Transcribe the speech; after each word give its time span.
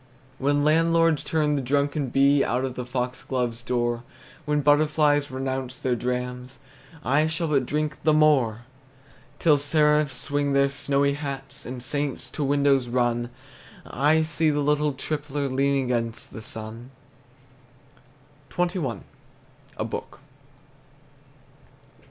When 0.39 0.63
landlords 0.63 1.23
turn 1.23 1.55
the 1.55 1.61
drunken 1.61 2.07
bee 2.07 2.43
Out 2.43 2.65
of 2.65 2.73
the 2.73 2.87
foxglove's 2.87 3.61
door, 3.61 4.03
When 4.45 4.61
butterflies 4.61 5.29
renounce 5.29 5.77
their 5.77 5.95
drams, 5.95 6.57
I 7.05 7.27
shall 7.27 7.49
but 7.49 7.67
drink 7.67 8.01
the 8.01 8.11
more! 8.11 8.61
Till 9.37 9.59
seraphs 9.59 10.17
swing 10.17 10.53
their 10.53 10.71
snowy 10.71 11.13
hats, 11.13 11.67
And 11.67 11.83
saints 11.83 12.31
to 12.31 12.43
windows 12.43 12.87
run, 12.87 13.29
To 13.87 14.23
see 14.23 14.49
the 14.49 14.61
little 14.61 14.93
tippler 14.93 15.47
Leaning 15.47 15.85
against 15.91 16.33
the 16.33 16.41
sun! 16.41 16.89
XXI. 18.49 19.01
A 19.77 19.85
BOOK. 19.85 20.19